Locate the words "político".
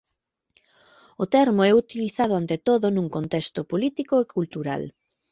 3.71-4.15